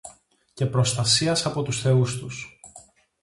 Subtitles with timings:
[0.53, 2.59] και προστασίας από τους θεούς τους,